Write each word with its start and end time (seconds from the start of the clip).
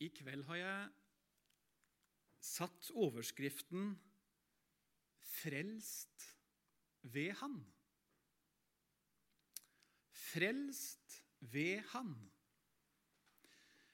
I 0.00 0.08
kveld 0.16 0.46
har 0.48 0.56
jeg 0.56 0.84
satt 2.40 2.88
overskriften 2.96 3.92
'Frelst 5.30 6.24
ved 7.02 7.34
Han'. 7.40 7.60
Frelst 10.12 11.20
ved 11.40 11.84
Han. 11.92 12.14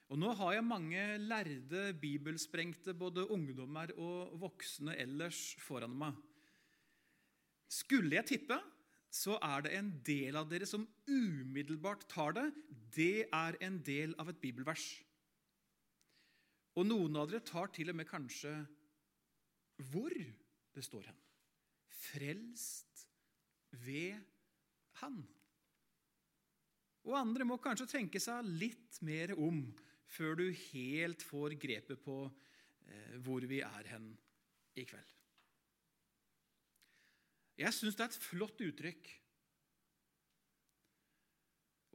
Og 0.08 0.18
Nå 0.18 0.30
har 0.38 0.52
jeg 0.54 0.64
mange 0.64 1.02
lærde, 1.18 1.90
bibelsprengte 2.00 2.94
både 2.94 3.26
ungdommer 3.30 3.90
og 3.98 4.38
voksne 4.40 4.94
ellers 5.02 5.56
foran 5.58 5.96
meg. 5.98 6.14
Skulle 7.66 8.14
jeg 8.14 8.26
tippe, 8.30 8.60
så 9.10 9.40
er 9.42 9.66
det 9.66 9.74
en 9.74 9.90
del 10.06 10.38
av 10.38 10.46
dere 10.50 10.66
som 10.68 10.86
umiddelbart 11.08 12.06
tar 12.08 12.36
det. 12.38 12.46
Det 12.94 13.26
er 13.32 13.58
en 13.66 13.80
del 13.82 14.14
av 14.22 14.30
et 14.30 14.38
bibelvers. 14.38 14.86
Og 16.76 16.84
noen 16.84 17.16
av 17.16 17.30
dere 17.30 17.44
tar 17.46 17.70
til 17.72 17.92
og 17.92 17.96
med 17.96 18.08
kanskje 18.08 18.52
hvor 19.92 20.12
det 20.12 20.84
står 20.84 21.08
hen. 21.08 21.20
Frelst 21.96 23.06
ved 23.84 24.16
Han. 25.00 25.18
Og 27.06 27.14
andre 27.18 27.44
må 27.46 27.58
kanskje 27.62 27.88
tenke 27.90 28.20
seg 28.22 28.46
litt 28.60 28.96
mer 29.04 29.34
om 29.36 29.60
før 30.08 30.38
du 30.40 30.46
helt 30.48 31.22
får 31.26 31.56
grepet 31.60 32.00
på 32.02 32.16
eh, 32.24 33.14
hvor 33.22 33.44
vi 33.46 33.60
er 33.64 33.90
hen 33.92 34.08
i 34.76 34.86
kveld. 34.88 35.12
Jeg 37.56 37.72
syns 37.72 37.96
det 37.96 38.04
er 38.04 38.10
et 38.10 38.20
flott 38.20 38.60
uttrykk. 38.60 39.12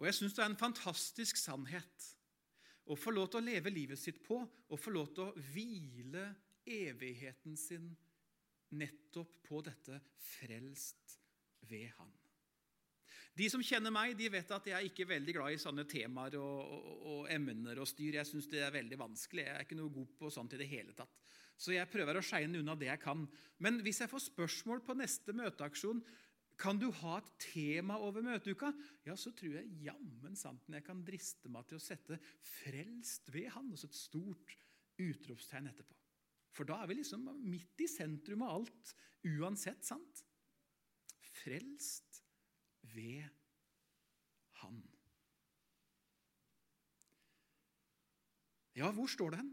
Og 0.02 0.08
jeg 0.10 0.18
syns 0.18 0.38
det 0.38 0.46
er 0.46 0.50
en 0.50 0.62
fantastisk 0.62 1.38
sannhet 1.38 2.08
å 2.90 2.98
få 2.98 3.14
lov 3.14 3.30
til 3.32 3.42
å 3.42 3.46
leve 3.46 3.74
livet 3.74 4.00
sitt 4.00 4.22
på 4.26 4.40
og 4.42 4.80
få 4.80 4.94
lov 4.94 5.12
til 5.16 5.28
å 5.28 5.44
hvile 5.54 6.26
evigheten 6.66 7.58
sin 7.60 7.92
nettopp 8.78 9.38
på 9.46 9.62
dette 9.66 10.00
frelst 10.22 11.18
ved 11.70 11.92
Han. 12.00 12.12
De 13.38 13.48
som 13.48 13.64
kjenner 13.64 13.94
meg, 13.96 14.14
de 14.20 14.28
vet 14.32 14.50
at 14.52 14.66
jeg 14.68 14.76
er 14.76 14.88
ikke 14.90 15.08
veldig 15.08 15.34
glad 15.38 15.56
i 15.56 15.60
sånne 15.62 15.86
temaer 15.88 16.36
og, 16.40 16.74
og, 16.76 17.04
og 17.14 17.30
emner 17.32 17.80
og 17.80 17.88
styr. 17.88 18.18
Jeg 18.18 18.28
syns 18.28 18.50
det 18.52 18.60
er 18.66 18.74
veldig 18.76 19.00
vanskelig. 19.00 19.46
Jeg 19.48 19.56
er 19.56 19.68
ikke 19.68 19.78
noe 19.80 19.94
god 19.96 20.10
på 20.20 20.32
sånt 20.34 20.56
i 20.58 20.60
det 20.60 20.68
hele 20.68 20.96
tatt. 20.98 21.14
Så 21.56 21.72
jeg 21.76 21.90
prøver 21.94 22.18
å 22.18 22.26
skeine 22.26 22.60
unna 22.60 22.76
det 22.76 22.90
jeg 22.90 23.02
kan. 23.04 23.24
Men 23.64 23.80
hvis 23.86 24.02
jeg 24.04 24.12
får 24.12 24.26
spørsmål 24.26 24.84
på 24.84 24.98
neste 25.00 25.36
møteaksjon 25.38 26.02
kan 26.60 26.78
du 26.80 26.88
ha 27.02 27.18
et 27.18 27.30
tema 27.42 27.98
over 28.02 28.24
møteuka, 28.26 28.72
ja, 29.06 29.16
så 29.18 29.34
tror 29.36 29.56
jeg 29.58 29.80
jammen 29.86 30.36
santen 30.38 30.78
jeg 30.78 30.86
kan 30.86 31.02
driste 31.06 31.50
meg 31.50 31.66
til 31.70 31.80
å 31.80 31.84
sette 31.84 32.20
'frelst 32.42 33.32
ved 33.34 33.50
Han' 33.56 33.72
og 33.72 33.80
så 33.80 33.90
et 33.90 33.98
stort 33.98 34.56
utropstegn 35.02 35.72
etterpå. 35.72 35.96
For 36.52 36.68
da 36.68 36.82
er 36.82 36.88
vi 36.92 37.00
liksom 37.00 37.24
midt 37.48 37.82
i 37.82 37.88
sentrum 37.88 38.44
av 38.44 38.60
alt 38.60 38.96
uansett, 39.24 39.84
sant? 39.88 40.26
Frelst 41.42 42.24
ved 42.94 43.24
Han. 44.62 44.82
Ja, 48.78 48.92
hvor 48.96 49.10
står 49.12 49.34
det 49.34 49.42
hen? 49.42 49.52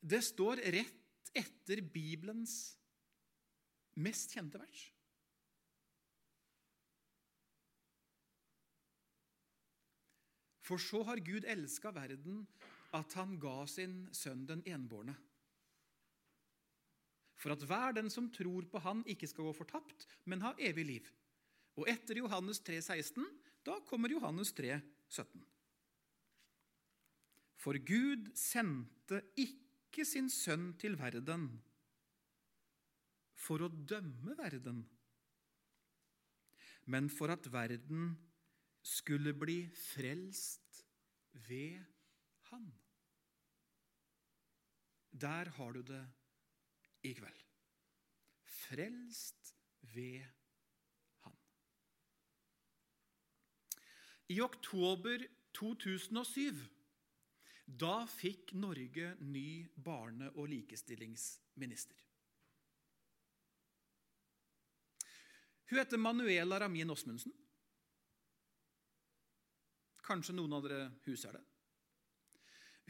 Det 0.00 0.22
står 0.24 0.62
rett 0.74 0.99
etter 1.36 1.82
Bibelens 1.82 2.54
mest 4.00 4.34
kjente 4.34 4.60
vers. 4.60 4.84
For 10.64 10.78
så 10.78 11.02
har 11.08 11.22
Gud 11.26 11.46
elska 11.50 11.90
verden 11.94 12.44
at 12.94 13.14
han 13.18 13.34
ga 13.42 13.64
sin 13.70 14.04
sønn 14.14 14.46
den 14.46 14.62
enbårne 14.66 15.16
for 17.40 17.54
at 17.54 17.64
hver 17.64 17.96
den 17.96 18.10
som 18.12 18.28
tror 18.32 18.66
på 18.68 18.80
Han, 18.84 19.02
ikke 19.08 19.28
skal 19.30 19.48
gå 19.48 19.54
fortapt, 19.56 20.06
men 20.28 20.42
ha 20.44 20.52
evig 20.60 20.84
liv. 20.86 21.06
Og 21.80 21.88
etter 21.88 22.20
Johannes 22.20 22.60
3, 22.66 22.80
16, 22.84 23.24
da 23.64 23.78
kommer 23.88 24.12
Johannes 24.12 24.52
3, 24.52 24.76
17. 25.08 25.46
For 27.60 27.76
Gud 27.84 28.30
sendte 28.36 29.22
ikke 29.36 29.69
sin 30.06 30.30
sønn 30.30 30.72
til 30.80 30.96
verden 30.98 31.48
for 33.40 33.64
å 33.64 33.68
dømme 33.68 34.36
verden, 34.38 34.82
men 36.90 37.08
for 37.12 37.32
at 37.32 37.48
verden 37.52 38.14
skulle 38.82 39.34
bli 39.36 39.62
frelst 39.76 40.84
ved 41.48 41.80
Han. 42.50 42.66
Der 45.10 45.50
har 45.56 45.72
du 45.72 45.82
det 45.86 46.02
i 47.02 47.12
kveld. 47.14 47.44
Frelst 48.42 49.54
ved 49.94 50.24
Han. 51.24 51.36
I 54.28 54.40
oktober 54.40 55.26
2007 55.54 56.79
da 57.78 58.06
fikk 58.06 58.54
Norge 58.58 59.14
ny 59.20 59.68
barne- 59.76 60.32
og 60.34 60.48
likestillingsminister. 60.48 61.96
Hun 65.70 65.78
heter 65.78 65.98
Manuela 66.02 66.58
Ramin 66.60 66.90
Osmundsen. 66.90 67.32
Kanskje 70.02 70.34
noen 70.34 70.56
av 70.56 70.64
dere 70.66 70.90
huser 71.04 71.36
det. 71.36 71.44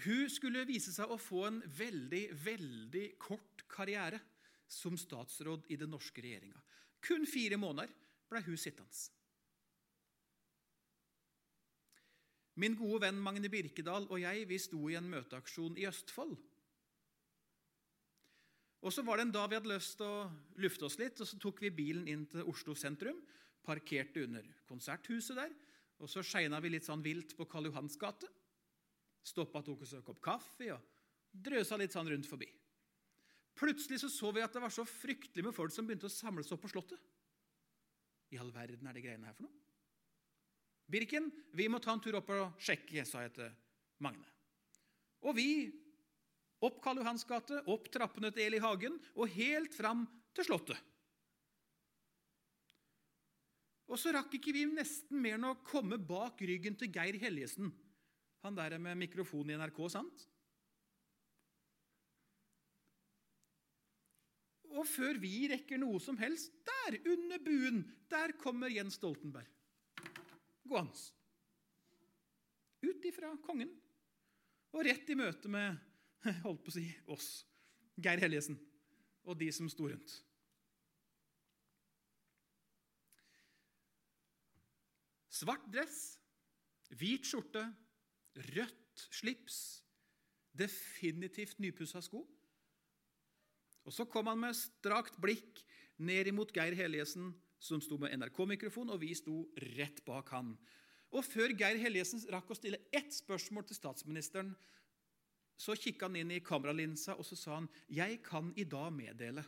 Hun 0.06 0.30
skulle 0.32 0.64
vise 0.64 0.94
seg 0.94 1.10
å 1.12 1.20
få 1.20 1.44
en 1.50 1.60
veldig, 1.76 2.22
veldig 2.40 3.06
kort 3.20 3.66
karriere 3.68 4.20
som 4.70 4.96
statsråd 4.96 5.68
i 5.68 5.76
den 5.76 5.92
norske 5.92 6.22
regjeringa. 6.24 6.56
Kun 7.04 7.26
fire 7.28 7.58
måneder 7.60 7.92
ble 8.30 8.40
hun 8.46 8.56
sittende. 8.56 9.19
Min 12.60 12.76
gode 12.76 13.06
venn 13.06 13.20
Magne 13.22 13.48
Birkedal 13.48 14.04
og 14.10 14.18
jeg 14.20 14.44
vi 14.50 14.58
sto 14.60 14.82
i 14.90 14.96
en 14.98 15.08
møteaksjon 15.08 15.78
i 15.80 15.86
Østfold. 15.88 16.34
Og 18.80 18.92
Så 18.92 19.04
var 19.04 19.16
det 19.16 19.28
en 19.28 19.32
dag 19.32 19.48
vi 19.48 19.56
hadde 19.58 19.72
lyst 19.72 19.98
til 20.00 20.08
å 20.08 20.28
lufte 20.60 20.86
oss 20.88 20.98
litt, 21.00 21.20
og 21.20 21.28
så 21.28 21.38
tok 21.40 21.60
vi 21.60 21.72
bilen 21.72 22.08
inn 22.08 22.24
til 22.32 22.48
Oslo 22.48 22.74
sentrum. 22.74 23.18
Parkerte 23.64 24.24
under 24.24 24.46
konserthuset 24.68 25.36
der, 25.36 25.52
og 26.00 26.08
så 26.08 26.24
skeina 26.24 26.60
vi 26.64 26.72
litt 26.72 26.88
sånn 26.88 27.04
vilt 27.04 27.34
på 27.36 27.44
Karl 27.44 27.68
Johans 27.68 27.98
gate. 28.00 28.28
Stoppa, 29.20 29.60
tok 29.62 29.84
oss 29.84 29.92
en 29.98 30.04
kopp 30.04 30.20
kaffe 30.24 30.70
og 30.72 30.80
drøsa 31.30 31.76
litt 31.76 31.92
sånn 31.92 32.08
rundt 32.08 32.28
forbi. 32.28 32.48
Plutselig 33.60 34.00
så, 34.00 34.08
så 34.08 34.32
vi 34.32 34.40
at 34.40 34.56
det 34.56 34.62
var 34.64 34.72
så 34.72 34.86
fryktelig 34.88 35.44
med 35.44 35.56
folk 35.56 35.74
som 35.74 35.84
begynte 35.84 36.08
å 36.08 36.12
samles 36.12 36.48
opp 36.56 36.64
på 36.64 36.72
Slottet. 36.72 37.00
I 38.32 38.40
all 38.40 38.52
verden 38.54 38.88
er 38.88 38.96
det 38.96 39.04
greiene 39.04 39.28
her 39.28 39.36
for 39.36 39.44
noe? 39.44 39.69
Birken, 40.90 41.28
vi 41.54 41.68
må 41.70 41.78
ta 41.82 41.94
en 41.94 42.02
tur 42.02 42.18
opp 42.18 42.32
og 42.34 42.62
sjekke, 42.62 43.04
sa 43.06 43.22
jeg 43.22 43.34
til 43.36 43.50
Magne. 44.02 44.26
Og 45.22 45.36
vi 45.36 45.50
opp 46.64 46.80
Karl 46.82 47.00
Johans 47.00 47.26
gate, 47.28 47.60
opp 47.70 47.86
trappene 47.92 48.32
til 48.34 48.48
Eli 48.48 48.60
Hagen 48.62 48.96
og 49.14 49.30
helt 49.36 49.76
fram 49.76 50.04
til 50.36 50.48
Slottet. 50.48 50.80
Og 53.90 53.98
så 53.98 54.12
rakk 54.14 54.34
ikke 54.38 54.54
vi 54.54 54.66
nesten 54.70 55.18
mer 55.18 55.38
enn 55.38 55.48
å 55.48 55.56
komme 55.66 55.98
bak 55.98 56.42
ryggen 56.46 56.76
til 56.78 56.92
Geir 56.94 57.18
Helgesen 57.22 57.72
han 58.40 58.56
der 58.56 58.78
med 58.80 58.96
mikrofon 58.96 59.50
i 59.52 59.56
NRK, 59.58 59.80
sant? 59.92 60.22
Og 64.70 64.86
før 64.88 65.18
vi 65.20 65.48
rekker 65.50 65.80
noe 65.82 65.98
som 66.00 66.16
helst, 66.20 66.54
der 66.64 67.00
under 67.10 67.42
buen, 67.44 67.82
der 68.08 68.32
kommer 68.40 68.72
Jens 68.72 68.96
Stoltenberg 68.96 69.50
gående. 70.70 71.04
Ut 72.80 73.04
ifra 73.10 73.34
kongen 73.44 73.72
og 74.70 74.84
rett 74.86 75.10
i 75.10 75.18
møte 75.18 75.50
med 75.50 75.76
holdt 76.46 76.64
på 76.64 76.72
å 76.72 76.76
si, 76.76 76.86
oss, 77.10 77.28
Geir 78.00 78.20
Helgesen, 78.22 78.56
og 79.26 79.36
de 79.40 79.50
som 79.52 79.68
sto 79.72 79.88
rundt. 79.90 80.16
Svart 85.40 85.64
dress, 85.72 86.00
hvit 87.00 87.28
skjorte, 87.28 87.64
Rødt 88.54 89.08
slips. 89.10 89.82
Definitivt 90.54 91.58
nypussa 91.62 92.02
sko. 92.02 92.24
Og 93.86 93.92
Så 93.92 94.06
kom 94.10 94.28
han 94.30 94.38
med 94.38 94.54
strakt 94.54 95.16
blikk 95.20 95.62
ned 95.98 96.30
imot 96.30 96.52
Geir 96.54 96.76
Helgjesen, 96.76 97.32
som 97.60 97.80
sto 97.84 97.98
med 98.00 98.16
NRK-mikrofon, 98.16 98.90
og 98.90 99.02
vi 99.02 99.12
sto 99.14 99.44
rett 99.76 100.00
bak 100.06 100.32
han. 100.32 100.54
Og 101.12 101.26
Før 101.26 101.52
Geir 101.52 101.78
Helgesen 101.82 102.22
rakk 102.32 102.52
å 102.52 102.56
stille 102.56 102.80
ett 102.94 103.12
spørsmål 103.12 103.66
til 103.68 103.78
statsministeren, 103.78 104.54
så 105.60 105.76
kikka 105.76 106.08
han 106.08 106.16
inn 106.16 106.32
i 106.32 106.40
kameralinsa 106.40 107.18
og 107.20 107.26
så 107.28 107.36
sa 107.36 107.54
han, 107.58 107.68
'Jeg 107.88 108.22
kan 108.24 108.52
i 108.56 108.64
dag 108.64 108.92
meddele 108.92 109.44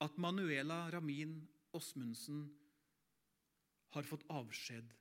at 0.00 0.16
Manuela 0.18 0.90
Ramin 0.92 1.48
Osmundsen 1.72 2.50
har 3.94 4.02
fått 4.02 4.24
avskjed 4.28 4.92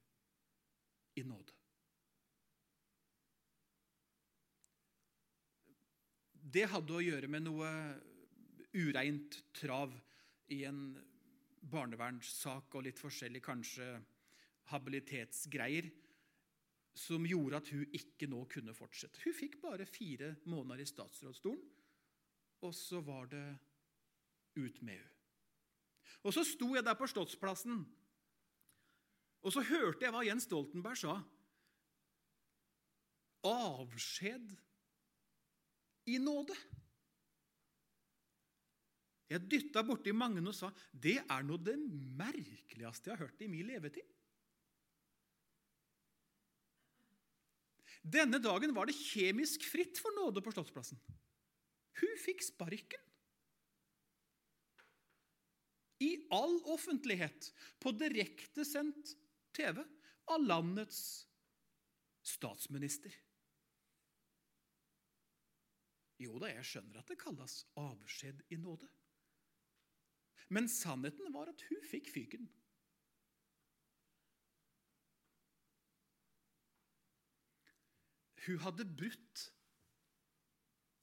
i 1.16 1.24
nåde. 1.24 1.54
Det 6.34 6.66
hadde 6.72 6.96
å 6.96 7.04
gjøre 7.04 7.28
med 7.30 7.46
noe 7.46 7.70
ureint 8.74 9.38
trav 9.54 9.94
i 10.54 10.64
en 10.68 10.84
barnevernssak 11.70 12.76
og 12.78 12.86
litt 12.86 13.00
forskjellig, 13.02 13.42
kanskje 13.46 13.88
habilitetsgreier, 14.72 15.90
som 17.00 17.26
gjorde 17.28 17.60
at 17.62 17.70
hun 17.74 17.96
ikke 17.96 18.28
nå 18.30 18.44
kunne 18.52 18.76
fortsette. 18.76 19.22
Hun 19.24 19.36
fikk 19.36 19.60
bare 19.62 19.88
fire 19.88 20.34
måneder 20.50 20.84
i 20.84 20.90
statsrådsstolen, 20.90 21.62
og 22.66 22.76
så 22.76 23.00
var 23.06 23.30
det 23.32 23.46
ut 24.60 24.82
med 24.82 24.98
henne. 25.00 25.16
Og 26.26 26.34
så 26.36 26.44
sto 26.44 26.74
jeg 26.74 26.84
der 26.84 26.98
på 27.00 27.08
Slottsplassen, 27.08 27.84
og 29.40 29.54
så 29.56 29.62
hørte 29.64 30.04
jeg 30.04 30.12
hva 30.12 30.24
Jens 30.26 30.50
Stoltenberg 30.50 31.00
sa. 31.00 31.14
Avskjed 33.48 34.52
i 36.12 36.18
nåde. 36.20 36.58
Jeg 39.30 39.46
dytta 39.46 39.84
borti 39.86 40.14
Magne 40.16 40.42
og 40.50 40.56
sa 40.58 40.72
det 40.92 41.20
er 41.22 41.44
noe 41.46 41.62
det 41.62 41.76
merkeligste 41.78 43.12
jeg 43.12 43.16
har 43.16 43.28
hørt 43.28 43.44
i 43.46 43.50
min 43.52 43.68
levetid. 43.70 44.08
Denne 48.02 48.40
dagen 48.42 48.74
var 48.74 48.90
det 48.90 48.98
kjemisk 48.98 49.68
fritt 49.70 50.00
for 50.02 50.16
nåde 50.18 50.42
på 50.42 50.54
Slottsplassen. 50.56 50.98
Hun 52.00 52.20
fikk 52.24 52.42
sparken. 52.46 53.06
I 56.00 56.14
all 56.32 56.62
offentlighet, 56.72 57.50
på 57.84 57.92
direktesendt 57.92 59.18
TV, 59.54 59.82
av 60.32 60.46
landets 60.46 61.26
statsminister. 62.24 63.12
Jo 66.24 66.40
da, 66.40 66.54
jeg 66.54 66.68
skjønner 66.68 67.02
at 67.02 67.12
det 67.12 67.20
kalles 67.20 67.62
avskjed 67.80 68.46
i 68.56 68.60
nåde. 68.62 68.88
Men 70.50 70.70
sannheten 70.72 71.30
var 71.34 71.52
at 71.52 71.62
hun 71.70 71.84
fikk 71.86 72.10
fyken. 72.10 72.48
Hun 78.48 78.58
hadde 78.64 78.88
brutt 78.98 79.46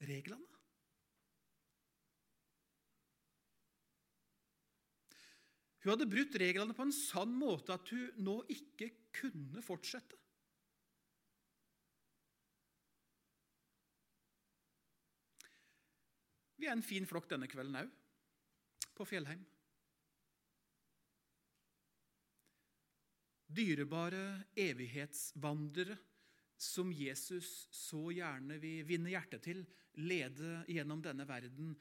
reglene. 0.03 0.57
Hun 5.85 5.93
hadde 5.93 6.09
brutt 6.11 6.33
reglene 6.41 6.75
på 6.75 6.83
en 6.83 6.91
sann 6.91 7.31
måte 7.39 7.71
at 7.77 7.87
hun 7.93 8.23
nå 8.27 8.41
ikke 8.51 8.89
kunne 9.15 9.61
fortsette. 9.63 10.17
Vi 16.57 16.67
er 16.67 16.73
en 16.75 16.83
fin 16.83 17.05
flokk 17.07 17.29
denne 17.31 17.47
kvelden 17.47 17.77
òg, 17.85 17.96
på 18.97 19.05
Fjellheim. 19.07 19.43
Dyrebare 23.47 24.49
evighetsvandrere 24.59 25.95
som 26.57 26.89
Jesus 26.91 27.67
så 27.71 28.09
gjerne 28.11 28.57
vil 28.61 28.83
vinne 28.89 29.13
hjertet 29.13 29.45
til, 29.45 29.61
lede 30.01 30.63
gjennom 30.69 31.01
denne 31.05 31.25
verden 31.29 31.75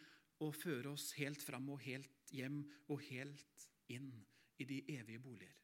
og 0.45 0.55
føre 0.57 0.93
oss 0.93 1.11
helt 1.17 1.43
fram 1.43 1.69
og 1.73 1.81
helt 1.85 2.33
hjem 2.37 2.61
og 2.93 3.01
helt 3.09 3.69
inn 3.93 4.13
i 4.61 4.67
de 4.69 4.83
evige 4.93 5.21
boliger. 5.23 5.55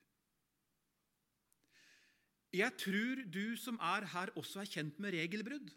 Jeg 2.53 2.77
tror 2.77 3.23
du 3.33 3.57
som 3.57 3.79
er 3.81 4.05
her, 4.13 4.33
også 4.37 4.61
er 4.61 4.69
kjent 4.69 4.99
med 5.01 5.15
regelbrudd. 5.17 5.71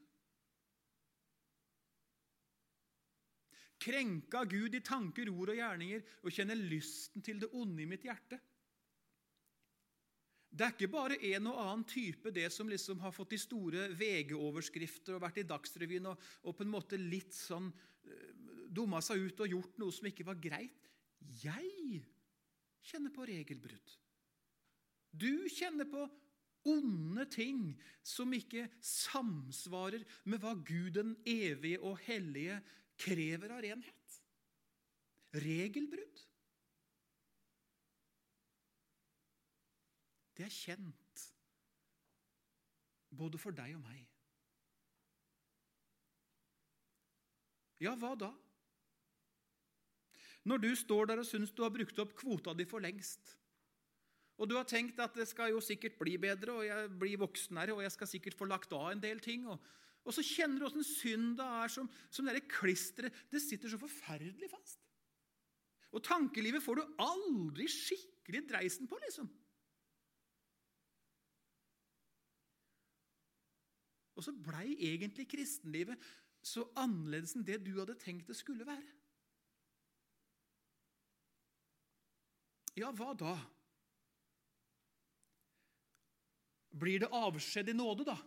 Krenka 3.85 4.43
Gud 4.49 4.75
i 4.77 4.81
tanker, 4.81 5.29
ord 5.29 5.53
og 5.53 5.59
gjerninger 5.59 6.03
og 6.23 6.33
kjenner 6.33 6.57
lysten 6.57 7.21
til 7.25 7.41
det 7.43 7.51
onde 7.53 7.83
i 7.83 7.89
mitt 7.89 8.05
hjerte. 8.07 8.39
Det 10.55 10.63
er 10.63 10.71
ikke 10.71 10.87
bare 10.87 11.17
en 11.33 11.49
og 11.51 11.57
annen 11.59 11.83
type 11.89 12.31
det 12.31 12.47
som 12.53 12.69
liksom 12.71 13.01
har 13.03 13.11
fått 13.11 13.33
de 13.35 13.39
store 13.41 13.89
VG-overskrifter 13.99 15.17
og 15.17 15.25
vært 15.25 15.41
i 15.41 15.47
Dagsrevyen 15.49 16.07
og, 16.13 16.21
og, 16.45 16.55
på 16.55 16.63
en 16.63 16.71
måte 16.71 16.99
litt 16.99 17.35
sånn 17.35 17.67
uh, 17.67 18.29
dumma 18.71 19.01
seg 19.03 19.25
ut 19.25 19.43
og 19.43 19.51
gjort 19.51 19.81
noe 19.81 19.95
som 19.95 20.07
ikke 20.07 20.27
var 20.27 20.39
greit. 20.39 20.87
Jeg 21.43 21.99
kjenner 22.85 23.11
på 23.11 23.27
regelbrudd. 23.27 23.97
Du 25.11 25.43
kjenner 25.51 25.89
på 25.91 26.05
onde 26.71 27.27
ting 27.29 27.75
som 28.05 28.31
ikke 28.33 28.65
samsvarer 28.79 30.07
med 30.31 30.41
hva 30.41 30.55
Gud 30.65 30.95
den 30.97 31.13
evige 31.27 31.83
og 31.83 31.99
hellige 32.07 32.61
krever 32.99 33.51
av 33.55 33.61
renhet. 33.65 34.17
Regelbrudd. 35.45 36.23
Det 40.35 40.45
er 40.47 40.51
kjent 40.51 41.23
både 43.15 43.39
for 43.39 43.55
deg 43.55 43.77
og 43.77 43.83
meg. 43.85 44.01
Ja, 47.83 47.93
hva 47.99 48.13
da? 48.19 48.31
Når 50.45 50.61
du 50.61 50.69
står 50.77 51.09
der 51.09 51.21
og 51.21 51.27
syns 51.27 51.53
du 51.55 51.63
har 51.63 51.73
brukt 51.73 51.97
opp 51.99 52.13
kvota 52.19 52.53
di 52.55 52.67
for 52.69 52.83
lengst, 52.83 53.33
og 54.35 54.49
du 54.51 54.57
har 54.57 54.67
tenkt 54.67 54.99
at 54.99 55.15
det 55.15 55.25
skal 55.29 55.53
jo 55.53 55.61
sikkert 55.63 55.95
bli 55.99 56.17
bedre, 56.21 56.59
og 56.59 56.67
jeg 56.67 56.91
blir 56.99 57.21
voksnere, 57.21 57.73
og 57.73 57.81
jeg 57.85 57.93
skal 57.95 58.09
sikkert 58.11 58.37
få 58.37 58.47
lagt 58.49 58.73
av 58.75 58.91
en 58.91 59.01
del 59.01 59.21
ting, 59.23 59.47
og, 59.47 59.63
og 60.05 60.13
så 60.13 60.21
kjenner 60.21 60.61
du 60.61 60.67
åssen 60.67 60.85
synda 60.85 61.47
er 61.63 61.71
som, 61.73 61.87
som 62.13 62.27
det 62.29 62.45
klisteret. 62.51 63.13
Det 63.31 63.41
sitter 63.41 63.71
så 63.71 63.79
forferdelig 63.81 64.51
fast. 64.51 64.83
Og 65.95 66.03
tankelivet 66.05 66.61
får 66.61 66.77
du 66.77 66.99
aldri 67.01 67.65
skikkelig 67.71 68.43
dreisen 68.51 68.89
på, 68.91 68.99
liksom. 69.01 69.31
Og 74.15 74.23
så 74.23 74.31
blei 74.45 74.75
egentlig 74.91 75.25
kristenlivet 75.31 76.11
så 76.45 76.67
annerledes 76.79 77.33
enn 77.35 77.47
det 77.47 77.57
du 77.65 77.73
hadde 77.79 77.97
tenkt 77.99 78.29
det 78.29 78.37
skulle 78.37 78.67
være. 78.67 78.85
Ja, 82.75 82.91
hva 82.91 83.15
da? 83.17 83.33
Blir 86.75 87.01
det 87.01 87.11
avskjed 87.15 87.71
i 87.71 87.75
nåde, 87.75 88.05
da? 88.07 88.17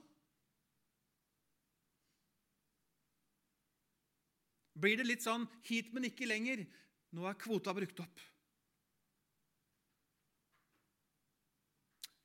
Blir 4.78 5.00
det 5.00 5.06
litt 5.08 5.24
sånn 5.24 5.46
'hit, 5.66 5.92
men 5.92 6.06
ikke 6.06 6.28
lenger'? 6.28 6.66
Nå 7.12 7.24
er 7.26 7.38
kvota 7.40 7.74
brukt 7.74 8.00
opp. 8.04 8.20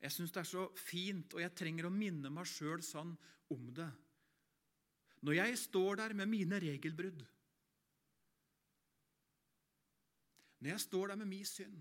Jeg 0.04 0.12
syns 0.12 0.34
det 0.36 0.42
er 0.42 0.48
så 0.48 0.66
fint, 0.76 1.32
og 1.32 1.40
jeg 1.40 1.54
trenger 1.56 1.88
å 1.88 1.92
minne 1.92 2.28
meg 2.28 2.44
sjøl 2.44 2.82
sånn 2.84 3.14
om 3.54 3.70
det. 3.72 3.88
Når 5.24 5.38
jeg 5.38 5.56
står 5.62 5.96
der 6.02 6.12
med 6.12 6.28
mine 6.28 6.58
regelbrudd, 6.60 7.24
når 10.60 10.74
jeg 10.74 10.80
står 10.84 11.08
der 11.08 11.16
med 11.16 11.30
min 11.30 11.48
synd, 11.48 11.80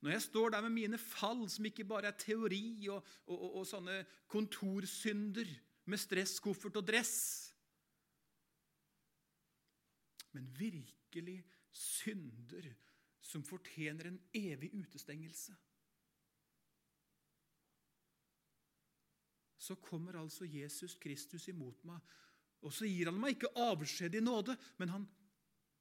når 0.00 0.12
jeg 0.14 0.22
står 0.28 0.54
der 0.54 0.62
med 0.62 0.74
mine 0.76 0.98
fall, 1.02 1.48
som 1.50 1.66
ikke 1.66 1.88
bare 1.88 2.12
er 2.12 2.18
teori 2.20 2.86
og, 2.92 3.02
og, 3.26 3.34
og, 3.34 3.50
og 3.58 3.66
sånne 3.66 3.96
kontorsynder 4.30 5.50
med 5.90 5.98
stresskoffert 5.98 6.78
og 6.78 6.86
dress, 6.86 7.45
men 10.36 10.50
virkelig 10.58 11.40
synder 11.72 12.68
som 13.24 13.44
fortjener 13.44 14.10
en 14.10 14.20
evig 14.36 14.70
utestengelse 14.76 15.56
så 19.66 19.74
kommer 19.82 20.18
altså 20.20 20.46
Jesus 20.46 20.94
Kristus 21.02 21.48
imot 21.48 21.82
meg. 21.88 22.00
Og 22.62 22.72
så 22.72 22.88
gir 22.88 23.10
han 23.10 23.18
meg 23.20 23.36
ikke 23.36 23.52
avskjed 23.66 24.16
i 24.16 24.22
nåde, 24.24 24.56
men 24.78 24.92
han 24.92 25.06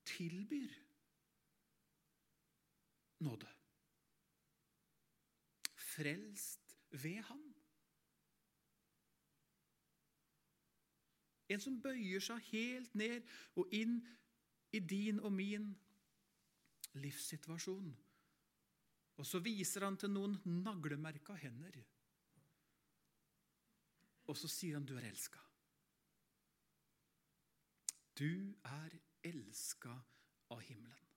tilbyr 0.09 0.74
nåde. 3.25 3.50
Frelst 5.95 6.75
ved 6.91 7.21
Han. 7.29 7.43
En 11.53 11.62
som 11.62 11.77
bøyer 11.81 12.24
seg 12.25 12.41
helt 12.50 12.95
ned 12.97 13.21
og 13.55 13.74
inn 13.75 14.00
i 14.75 14.82
din 14.84 15.20
og 15.20 15.34
min 15.34 15.70
livssituasjon. 17.00 17.91
Og 19.15 19.27
så 19.27 19.39
viser 19.39 19.86
han 19.88 19.98
til 19.98 20.12
noen 20.12 20.38
naglemerka 20.44 21.38
hender. 21.39 21.79
Og 24.27 24.38
så 24.38 24.50
sier 24.51 24.75
han 24.75 24.88
du 24.88 24.96
er 24.98 25.08
elska. 25.08 25.41
Du 28.15 28.55
er 28.67 28.96
elska 29.27 29.94
av 30.51 30.63
himmelen. 30.67 31.13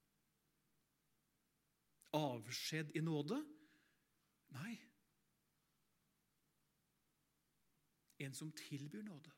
Avskjed 2.19 2.95
i 2.97 3.03
nåde? 3.05 3.43
Nei. 4.57 4.77
en 8.19 8.35
som 8.35 8.53
tilbyr 8.53 9.03
nåde. 9.03 9.31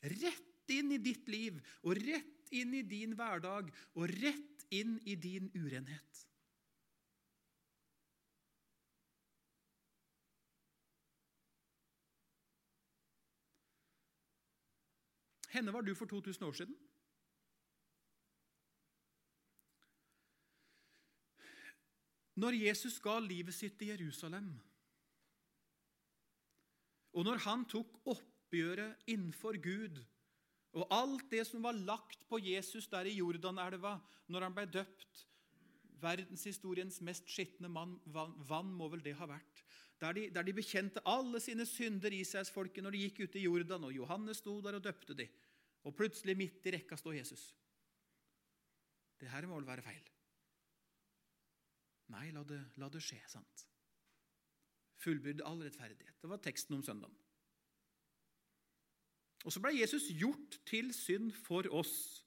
Rett 0.00 0.51
inn 0.70 0.92
i 0.94 1.00
ditt 1.02 1.28
liv 1.28 1.58
og 1.82 1.98
rett 1.98 2.52
inn 2.52 2.74
i 2.76 2.82
din 2.86 3.16
hverdag 3.18 3.72
og 3.96 4.12
rett 4.22 4.66
inn 4.72 4.98
i 5.08 5.16
din 5.16 5.50
urenhet. 5.56 6.22
Henne 15.52 15.72
var 15.72 15.84
du 15.84 15.92
for 15.94 16.08
2000 16.08 16.46
år 16.46 16.52
siden? 16.52 16.76
Når 22.34 22.56
Jesus 22.56 22.96
ga 23.04 23.18
livet 23.20 23.54
sitt 23.54 23.82
i 23.84 23.90
Jerusalem, 23.90 24.54
og 27.12 27.24
når 27.28 27.42
han 27.44 27.66
tok 27.68 27.98
oppgjøret 28.08 29.04
innenfor 29.12 29.60
Gud 29.60 30.00
og 30.72 30.88
alt 30.94 31.26
det 31.30 31.44
som 31.44 31.64
var 31.64 31.76
lagt 31.76 32.24
på 32.28 32.40
Jesus 32.40 32.88
der 32.88 33.08
i 33.08 33.18
Jordanelva 33.18 33.98
når 34.32 34.46
han 34.46 34.56
ble 34.56 34.64
døpt 34.72 35.26
Verdenshistoriens 36.02 36.98
mest 37.06 37.28
skitne 37.30 37.68
mann, 37.70 37.94
vann 38.06 38.72
må 38.74 38.88
vel 38.90 39.04
det 39.04 39.14
ha 39.20 39.28
vært. 39.30 39.60
Der 40.02 40.16
de, 40.16 40.24
der 40.34 40.42
de 40.42 40.54
bekjente 40.56 41.02
alle 41.06 41.38
sine 41.38 41.62
synder, 41.68 42.10
Israelsfolket, 42.10 42.82
når 42.82 42.96
de 42.96 43.02
gikk 43.04 43.20
ut 43.22 43.36
i 43.38 43.44
Jordan, 43.44 43.86
og 43.86 43.94
Johannes 43.94 44.40
sto 44.42 44.56
der 44.64 44.80
og 44.80 44.82
døpte 44.82 45.14
de. 45.14 45.28
Og 45.86 45.94
plutselig, 45.94 46.34
midt 46.38 46.66
i 46.66 46.72
rekka, 46.74 46.98
står 46.98 47.20
Jesus. 47.20 47.44
Det 49.22 49.30
her 49.30 49.46
må 49.46 49.60
vel 49.60 49.68
være 49.68 49.86
feil? 49.86 50.08
Nei, 52.16 52.26
la 52.34 52.42
det, 52.50 52.58
la 52.82 52.90
det 52.90 53.02
skje, 53.04 53.20
sant? 53.30 53.66
Fullbyrde 55.02 55.46
all 55.46 55.62
rettferdighet. 55.62 56.18
Det 56.18 56.30
var 56.30 56.42
teksten 56.42 56.80
om 56.80 56.82
søndagen. 56.82 57.21
Og 59.42 59.52
så 59.52 59.62
ble 59.62 59.74
Jesus 59.74 60.06
gjort 60.14 60.60
til 60.68 60.92
synd 60.94 61.32
for 61.34 61.66
oss, 61.74 62.22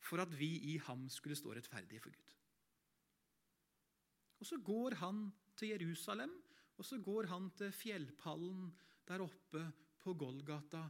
for 0.00 0.22
at 0.22 0.32
vi 0.38 0.48
i 0.72 0.76
ham 0.86 1.08
skulle 1.12 1.36
stå 1.36 1.52
rettferdige 1.56 2.00
for 2.00 2.14
Gud. 2.14 2.34
Og 4.40 4.48
så 4.48 4.58
går 4.64 4.96
han 5.00 5.26
til 5.56 5.74
Jerusalem, 5.74 6.32
og 6.76 6.84
så 6.84 6.98
går 7.00 7.28
han 7.32 7.50
til 7.56 7.72
fjellpallen 7.72 8.68
der 9.08 9.24
oppe 9.24 9.64
på 10.02 10.14
Golgata, 10.14 10.84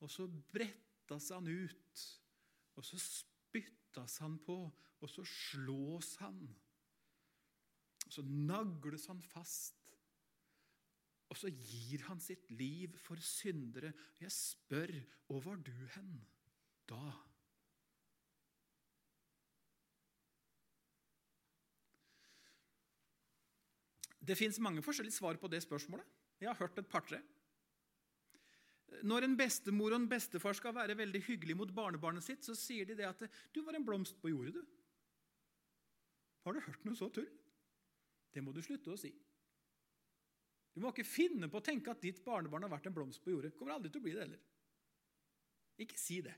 og 0.00 0.10
så 0.10 0.26
brettas 0.26 1.28
han 1.34 1.48
ut, 1.48 2.04
og 2.76 2.84
så 2.84 2.98
spyttas 3.00 4.18
han 4.22 4.38
på, 4.44 4.62
og 5.00 5.10
så 5.10 5.24
slås 5.24 6.14
han. 6.20 6.40
Og 8.06 8.12
så 8.12 8.24
nagles 8.24 9.06
han 9.06 9.20
fast. 9.22 9.79
Og 11.30 11.38
så 11.38 11.50
gir 11.54 12.02
han 12.08 12.20
sitt 12.22 12.48
liv 12.50 12.96
for 12.98 13.20
syndere. 13.22 13.92
Jeg 14.20 14.32
spør, 14.34 14.90
hvor 15.28 15.44
var 15.44 15.60
du 15.62 15.74
hen 15.94 16.16
da? 16.90 17.10
Det 24.20 24.36
fins 24.38 24.58
mange 24.60 24.82
forskjellige 24.82 25.16
svar 25.16 25.38
på 25.40 25.48
det 25.48 25.62
spørsmålet. 25.62 26.06
Jeg 26.40 26.50
har 26.50 26.58
hørt 26.58 26.78
et 26.78 26.90
par-tre. 26.90 27.22
Når 29.06 29.24
en 29.24 29.36
bestemor 29.38 29.94
og 29.94 30.02
en 30.02 30.10
bestefar 30.10 30.52
skal 30.58 30.74
være 30.74 30.98
veldig 30.98 31.22
hyggelig 31.28 31.56
mot 31.56 31.72
barnebarnet 31.74 32.24
sitt, 32.26 32.44
så 32.44 32.56
sier 32.58 32.84
de 32.84 32.98
det 32.98 33.06
at 33.06 33.22
'du 33.54 33.62
var 33.62 33.78
en 33.78 33.86
blomst 33.86 34.20
på 34.20 34.28
jordet', 34.28 34.54
du. 34.54 34.66
Har 36.44 36.52
du 36.52 36.60
hørt 36.60 36.84
noe 36.84 36.96
så 36.96 37.08
tull? 37.08 37.28
Det 38.34 38.42
må 38.44 38.52
du 38.52 38.62
slutte 38.62 38.90
å 38.90 38.96
si. 38.96 39.12
Du 40.74 40.82
må 40.82 40.92
ikke 40.92 41.06
finne 41.06 41.48
på 41.50 41.58
å 41.58 41.66
tenke 41.66 41.90
at 41.92 42.02
ditt 42.02 42.22
barnebarn 42.24 42.66
har 42.66 42.72
vært 42.72 42.86
en 42.90 42.94
blomst 42.94 43.22
på 43.24 43.34
jordet. 43.34 43.54
Kommer 43.58 43.74
aldri 43.74 43.90
til 43.90 44.02
å 44.02 44.06
bli 44.06 44.14
det 44.14 44.24
heller. 44.24 44.44
Ikke 45.80 45.98
si 45.98 46.20
det. 46.22 46.36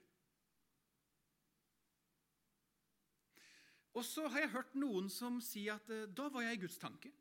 Og 3.92 4.04
så 4.08 4.24
har 4.32 4.44
jeg 4.44 4.54
hørt 4.54 4.76
noen 4.78 5.10
som 5.12 5.36
sier 5.44 5.76
at 5.76 5.90
eh, 5.92 6.08
da 6.08 6.30
var 6.32 6.46
jeg 6.46 6.56
i 6.56 6.62
Guds 6.62 6.78
tanke. 6.80 7.12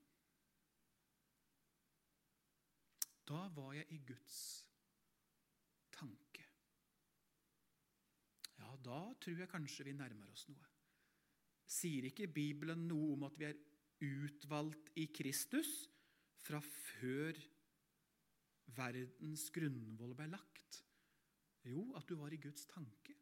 Da 3.28 3.46
var 3.56 3.74
jeg 3.76 3.88
i 3.92 4.00
Guds 4.08 4.38
tanke. 5.96 6.46
Ja, 8.60 8.72
da 8.88 9.02
tror 9.20 9.44
jeg 9.44 9.52
kanskje 9.52 9.90
vi 9.90 9.98
nærmer 9.98 10.32
oss 10.32 10.48
noe. 10.52 10.70
Sier 11.72 12.08
ikke 12.08 12.32
Bibelen 12.32 12.88
noe 12.88 13.18
om 13.18 13.28
at 13.28 13.36
vi 13.40 13.50
er 13.50 13.60
utvalgt 14.02 14.92
i 15.00 15.10
Kristus 15.14 15.90
fra 16.42 16.60
før 17.02 17.38
verdens 18.78 19.50
grunnvoll 19.54 20.14
ble 20.18 20.30
lagt? 20.32 20.82
Jo, 21.66 21.92
at 21.98 22.08
du 22.10 22.16
var 22.18 22.34
i 22.34 22.42
Guds 22.42 22.66
tanke. 22.70 23.16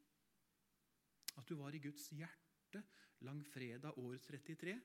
At 1.39 1.47
du 1.47 1.55
var 1.59 1.75
i 1.75 1.81
Guds 1.83 2.09
hjerte 2.11 2.83
langfredag 3.23 3.97
år 3.99 4.17
33 4.23 4.75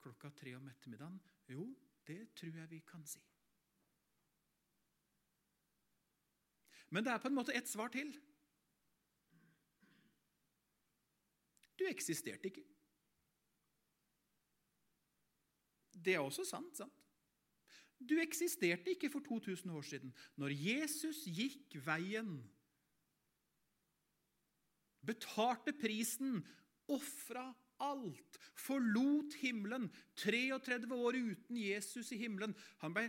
klokka 0.00 0.30
tre 0.32 0.54
om 0.56 0.68
ettermiddagen. 0.68 1.20
Jo, 1.48 1.66
det 2.08 2.32
tror 2.36 2.56
jeg 2.56 2.70
vi 2.70 2.80
kan 2.88 3.04
si. 3.06 3.20
Men 6.90 7.04
det 7.04 7.12
er 7.12 7.22
på 7.22 7.28
en 7.30 7.36
måte 7.36 7.54
ett 7.54 7.68
svar 7.68 7.92
til. 7.94 8.10
Du 11.78 11.86
eksisterte 11.88 12.50
ikke. 12.50 12.64
Det 15.94 16.14
er 16.16 16.24
også 16.24 16.44
sant. 16.48 16.76
sant? 16.76 16.99
Du 18.00 18.16
eksisterte 18.20 18.94
ikke 18.94 19.10
for 19.12 19.20
2000 19.20 19.70
år 19.76 19.84
siden. 19.84 20.12
Når 20.40 20.54
Jesus 20.56 21.24
gikk 21.28 21.76
veien, 21.84 22.38
betalte 25.04 25.74
prisen, 25.76 26.40
ofra 26.90 27.50
alt, 27.80 28.38
forlot 28.58 29.36
himmelen 29.40 29.88
33 30.20 30.96
år 30.96 31.16
uten 31.16 31.60
Jesus 31.60 32.10
i 32.12 32.18
himmelen 32.20 32.52
Han, 32.82 32.96
ble, 32.96 33.06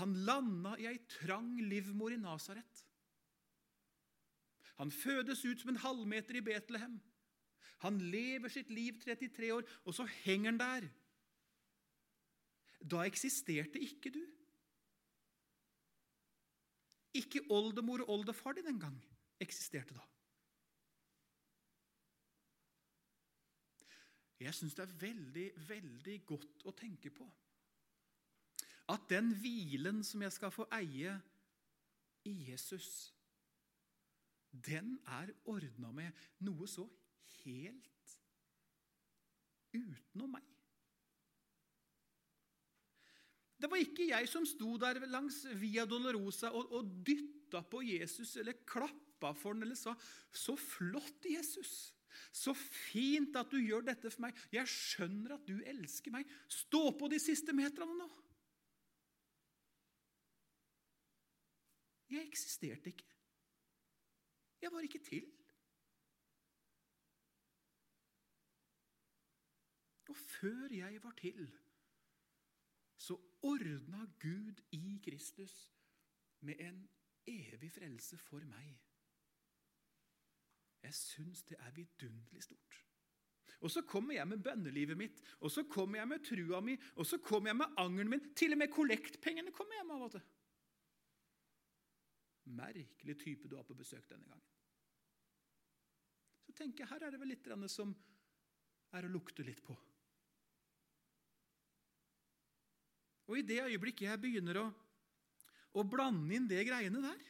han 0.00 0.16
landa 0.26 0.74
i 0.80 0.88
ei 0.90 0.98
trang 1.08 1.54
livmor 1.60 2.12
i 2.12 2.20
Nasaret. 2.20 2.84
Han 4.80 4.90
fødes 4.90 5.44
ut 5.44 5.60
som 5.60 5.70
en 5.70 5.80
halvmeter 5.84 6.40
i 6.40 6.44
Betlehem. 6.44 6.98
Han 7.84 8.00
lever 8.10 8.50
sitt 8.50 8.70
liv 8.72 8.98
33 9.04 9.52
år, 9.54 9.66
og 9.84 9.94
så 9.94 10.06
henger 10.24 10.50
han 10.50 10.60
der 10.60 10.88
da 12.90 13.04
eksisterte 13.08 13.80
ikke 13.80 14.12
du. 14.12 14.22
Ikke 17.14 17.44
oldemor 17.50 18.02
og 18.04 18.10
oldefar 18.18 18.56
din 18.58 18.68
engang 18.68 18.98
eksisterte 19.40 19.94
da. 19.94 20.04
Jeg 24.44 24.54
syns 24.54 24.74
det 24.74 24.82
er 24.84 24.98
veldig, 25.00 25.46
veldig 25.68 26.18
godt 26.26 26.66
å 26.68 26.74
tenke 26.76 27.12
på 27.14 27.26
at 28.92 29.06
den 29.08 29.30
hvilen 29.40 30.02
som 30.04 30.22
jeg 30.22 30.34
skal 30.34 30.52
få 30.52 30.66
eie 30.76 31.14
i 32.28 32.32
Jesus, 32.50 33.14
den 34.52 34.98
er 35.06 35.32
ordna 35.48 35.92
med 35.92 36.26
noe 36.44 36.68
så 36.68 36.84
helt 37.44 38.18
utenom 39.72 40.36
meg. 40.36 40.53
Det 43.60 43.70
var 43.70 43.80
ikke 43.80 44.10
jeg 44.10 44.28
som 44.28 44.46
sto 44.48 44.74
der 44.80 45.04
langs 45.06 45.44
Via 45.60 45.86
Dolorosa 45.88 46.50
og, 46.50 46.72
og 46.74 46.88
dytta 47.06 47.62
på 47.70 47.82
Jesus 47.86 48.34
eller 48.40 48.58
klappa 48.66 49.32
for 49.32 49.54
ham 49.54 49.62
eller 49.62 49.78
sa 49.78 49.94
'Så 50.32 50.56
flott, 50.58 51.24
Jesus'. 51.24 51.92
Så 52.32 52.54
fint 52.54 53.36
at 53.36 53.50
du 53.50 53.58
gjør 53.58 53.86
dette 53.86 54.10
for 54.10 54.26
meg. 54.26 54.38
Jeg 54.52 54.70
skjønner 54.70 55.34
at 55.34 55.46
du 55.46 55.58
elsker 55.66 56.10
meg. 56.14 56.28
Stå 56.48 56.90
på 56.98 57.08
de 57.10 57.18
siste 57.22 57.52
meterne 57.52 57.96
nå. 57.98 58.08
Jeg 62.10 62.26
eksisterte 62.28 62.92
ikke. 62.92 63.08
Jeg 64.62 64.72
var 64.72 64.86
ikke 64.86 65.02
til. 65.02 65.26
Og 70.08 70.16
før 70.16 70.70
jeg 70.70 71.02
var 71.02 71.14
til, 71.18 71.46
så 72.98 73.16
ordna 73.44 74.06
Gud 74.20 74.60
i 74.72 74.98
Kristus 75.04 75.54
med 76.40 76.60
en 76.60 76.80
evig 77.28 77.70
frelse 77.72 78.18
for 78.20 78.44
meg. 78.48 78.72
Jeg 80.84 80.96
syns 80.96 81.44
det 81.48 81.56
er 81.60 81.76
vidunderlig 81.76 82.42
stort. 82.44 82.80
Og 83.64 83.70
så 83.70 83.82
kommer 83.88 84.14
jeg 84.14 84.28
med 84.28 84.42
bønnelivet 84.44 84.98
mitt, 84.98 85.20
og 85.40 85.50
så 85.50 85.64
kommer 85.70 85.98
jeg 85.98 86.08
med 86.08 86.24
trua 86.24 86.60
mi, 86.60 86.74
og 86.96 87.06
så 87.06 87.18
kommer 87.18 87.50
jeg 87.50 87.56
med 87.56 87.78
angeren 87.80 88.10
min. 88.12 88.26
Til 88.36 88.52
og 88.52 88.60
med 88.60 88.72
kollektpengene 88.72 89.52
kommer 89.56 89.78
jeg 89.78 89.86
med 89.88 89.94
av 89.94 90.08
og 90.08 90.10
til. 90.16 90.26
Merkelig 92.44 93.16
type 93.22 93.48
du 93.48 93.56
har 93.56 93.64
på 93.64 93.76
besøk 93.78 94.04
denne 94.10 94.28
gangen. 94.28 94.50
Så 96.44 96.52
tenker 96.52 96.84
jeg, 96.84 96.90
her 96.92 97.06
er 97.06 97.14
det 97.14 97.20
vel 97.22 97.32
litt 97.32 97.48
som 97.72 97.94
er 98.92 99.06
å 99.06 99.12
lukte 99.12 99.46
litt 99.46 99.62
på. 99.64 99.76
Og 103.28 103.38
i 103.38 103.46
det 103.46 103.62
øyeblikket 103.64 104.08
jeg 104.10 104.20
begynner 104.20 104.60
å, 104.60 104.66
å 105.74 105.84
blande 105.88 106.36
inn 106.36 106.48
det 106.50 106.64
greiene 106.68 107.00
der, 107.04 107.22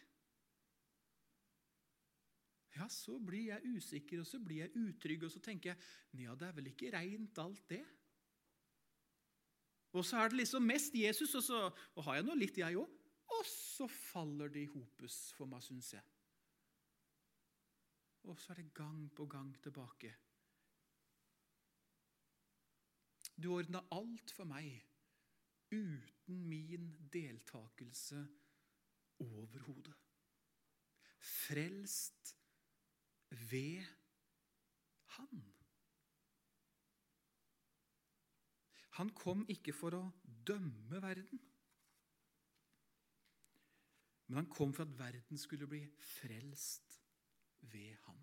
ja, 2.74 2.88
så 2.90 3.20
blir 3.22 3.52
jeg 3.52 3.76
usikker, 3.76 4.24
og 4.24 4.26
så 4.26 4.40
blir 4.42 4.64
jeg 4.64 4.74
utrygg, 4.74 5.26
og 5.26 5.30
så 5.30 5.38
tenker 5.42 5.70
jeg 5.70 6.24
ja, 6.24 6.34
det 6.34 6.48
er 6.48 6.56
vel 6.56 6.72
ikke 6.72 6.90
reint 6.90 7.38
alt 7.38 7.62
det? 7.70 7.84
Og 9.94 10.02
så 10.02 10.18
er 10.18 10.32
det 10.32 10.40
liksom 10.40 10.66
mest 10.66 10.96
Jesus, 10.98 11.36
og 11.38 11.44
så 11.46 11.60
og 11.70 12.06
har 12.08 12.18
jeg 12.18 12.26
nå 12.26 12.34
litt, 12.38 12.58
jeg 12.58 12.80
òg. 12.80 13.00
Og 13.34 13.46
så 13.46 13.86
faller 13.88 14.50
det 14.52 14.64
i 14.64 14.72
hopus 14.72 15.18
for 15.36 15.48
meg, 15.50 15.62
syns 15.62 15.92
jeg. 15.94 16.02
Og 18.26 18.40
så 18.40 18.52
er 18.52 18.62
det 18.62 18.74
gang 18.74 19.06
på 19.14 19.26
gang 19.30 19.52
tilbake. 19.62 20.10
Du 23.38 23.52
ordna 23.54 23.84
alt 23.94 24.34
for 24.34 24.48
meg 24.50 24.82
uten 25.74 26.40
min 26.48 26.88
deltakelse 27.12 28.22
overhodet. 29.18 29.94
Frelst 31.18 32.36
ved 33.50 33.84
Han. 35.16 35.54
Han 38.94 39.10
kom 39.10 39.42
ikke 39.50 39.72
for 39.74 39.96
å 39.98 40.04
dømme 40.46 41.00
verden, 41.02 41.40
men 44.26 44.38
han 44.38 44.50
kom 44.50 44.72
for 44.74 44.86
at 44.86 44.94
verden 44.98 45.38
skulle 45.38 45.66
bli 45.66 45.80
frelst 45.98 46.94
ved 47.72 47.96
han. 48.06 48.20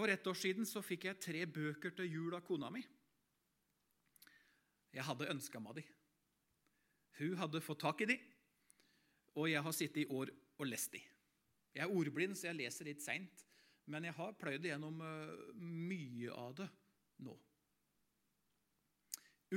For 0.00 0.08
ett 0.08 0.26
år 0.26 0.36
siden 0.40 0.64
så 0.64 0.80
fikk 0.80 1.02
jeg 1.04 1.20
tre 1.20 1.40
bøker 1.44 1.92
til 1.92 2.06
jul 2.08 2.32
av 2.32 2.40
kona 2.46 2.70
mi. 2.72 2.80
Jeg 4.96 5.04
hadde 5.04 5.28
ønska 5.28 5.60
meg 5.60 5.76
de. 5.76 5.84
Hun 7.18 7.36
hadde 7.36 7.60
fått 7.60 7.82
tak 7.84 8.00
i 8.00 8.08
de, 8.08 8.16
og 9.36 9.50
jeg 9.52 9.60
har 9.60 9.76
sittet 9.76 10.06
i 10.06 10.08
år 10.08 10.32
og 10.56 10.64
lest 10.70 10.96
de. 10.96 11.04
Jeg 11.76 11.84
er 11.84 11.92
ordblind, 11.92 12.32
så 12.32 12.48
jeg 12.48 12.62
leser 12.62 12.88
litt 12.88 13.04
seint, 13.04 13.44
men 13.92 14.08
jeg 14.08 14.16
har 14.16 14.40
pløyd 14.40 14.70
gjennom 14.70 15.04
uh, 15.04 15.52
mye 15.60 16.32
av 16.32 16.56
det 16.62 16.72
nå. 17.20 17.36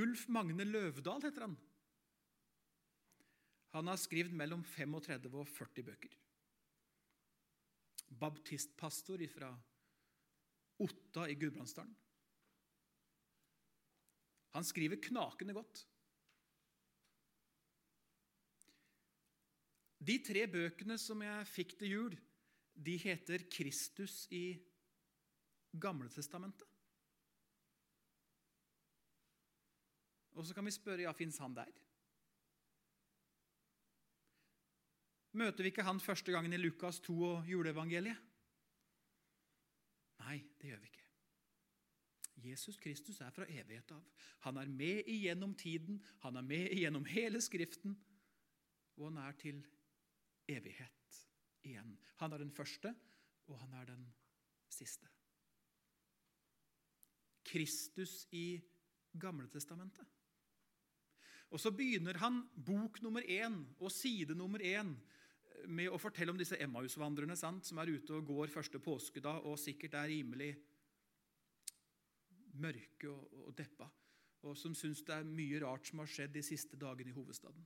Ulf 0.04 0.28
Magne 0.28 0.68
Løvdahl 0.68 1.24
heter 1.24 1.48
han. 1.48 1.60
Han 3.80 3.96
har 3.96 4.08
skrevet 4.10 4.36
mellom 4.36 4.68
35 4.76 5.40
og 5.40 5.48
40 5.56 5.94
bøker. 5.94 6.24
Baptistpastor 8.12 9.24
fra 9.32 9.56
Otta 10.84 11.28
i 11.30 11.38
Gudbrandsdalen. 11.40 11.96
Han 14.54 14.66
skriver 14.68 15.02
knakende 15.02 15.56
godt. 15.58 15.88
De 20.04 20.20
tre 20.20 20.44
bøkene 20.52 20.98
som 21.00 21.22
jeg 21.24 21.48
fikk 21.48 21.78
til 21.80 21.94
jul, 21.96 22.16
de 22.76 22.98
heter 22.98 23.46
'Kristus 23.48 24.28
i 24.32 24.60
Gamletestamentet'. 25.74 26.70
Og 30.34 30.46
så 30.46 30.54
kan 30.54 30.66
vi 30.66 30.72
spørre 30.72 31.06
ja, 31.06 31.12
fins 31.12 31.38
han 31.38 31.56
der? 31.56 31.72
Møter 35.34 35.64
vi 35.64 35.72
ikke 35.72 35.86
han 35.86 36.00
første 36.00 36.32
gangen 36.32 36.54
i 36.54 36.58
Lukas 36.58 37.00
2 37.00 37.14
og 37.24 37.50
juleevangeliet? 37.50 38.33
Nei, 40.24 40.40
det 40.62 40.72
gjør 40.72 40.82
vi 40.84 40.92
ikke. 40.92 41.04
Jesus 42.44 42.78
Kristus 42.82 43.22
er 43.24 43.32
fra 43.32 43.46
evighet 43.48 43.92
av. 43.96 44.04
Han 44.48 44.58
er 44.60 44.72
med 44.72 45.08
igjennom 45.12 45.54
tiden, 45.56 46.02
han 46.24 46.40
er 46.40 46.46
med 46.48 46.74
igjennom 46.76 47.06
hele 47.08 47.42
Skriften, 47.42 47.96
og 48.98 49.10
han 49.12 49.22
er 49.24 49.38
til 49.40 49.62
evighet 50.52 51.20
igjen. 51.64 51.96
Han 52.20 52.34
er 52.34 52.44
den 52.44 52.52
første, 52.52 52.94
og 53.48 53.60
han 53.62 53.74
er 53.80 53.92
den 53.94 54.04
siste. 54.72 55.08
Kristus 57.44 58.24
i 58.32 58.62
Gamletestamentet. 59.20 60.08
Og 61.54 61.62
så 61.62 61.70
begynner 61.72 62.18
han 62.18 62.42
bok 62.66 63.02
nummer 63.06 63.22
én 63.22 63.60
og 63.78 63.92
side 63.94 64.34
nummer 64.36 64.60
én 64.60 64.96
med 65.68 65.90
å 65.92 66.00
fortelle 66.02 66.34
om 66.34 66.40
disse 66.40 66.58
Emmaus-vandrerne 66.62 67.36
som 67.38 67.80
er 67.80 67.92
ute 67.94 68.16
og 68.18 68.28
går 68.28 68.52
første 68.52 68.80
påskedag 68.84 69.46
og 69.48 69.60
sikkert 69.62 69.98
er 70.00 70.10
rimelig 70.12 70.52
mørke 72.62 73.10
og, 73.10 73.48
og 73.48 73.56
deppa, 73.58 73.88
og 74.44 74.58
som 74.60 74.76
syns 74.78 75.04
det 75.08 75.16
er 75.16 75.30
mye 75.30 75.62
rart 75.64 75.88
som 75.90 76.04
har 76.04 76.12
skjedd 76.12 76.36
de 76.36 76.44
siste 76.46 76.78
dagene 76.80 77.14
i 77.14 77.16
hovedstaden. 77.16 77.66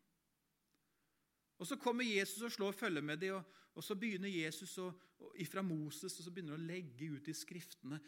Og 1.57 1.67
Så 1.67 1.75
kommer 1.81 2.05
Jesus 2.05 2.43
og 2.45 2.53
slår 2.53 2.77
følge 2.77 3.01
med 3.01 3.17
dem, 3.17 3.35
og, 3.35 3.43
og, 3.73 3.83
så 3.83 3.95
begynner 3.97 4.29
Jesus 4.29 4.77
å, 4.77 4.91
og, 5.19 5.31
ifra 5.41 5.63
Moses 5.65 6.19
og 6.19 6.27
så 6.27 6.33
begynner 6.33 6.57
å 6.57 6.67
legge 6.69 7.09
ut 7.17 7.27
i 7.27 7.35
Skriftene 7.35 7.99